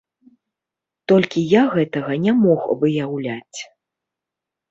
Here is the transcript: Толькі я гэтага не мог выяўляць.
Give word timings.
Толькі 1.13 1.39
я 1.59 1.63
гэтага 1.75 2.17
не 2.25 2.33
мог 2.43 2.61
выяўляць. 2.85 3.59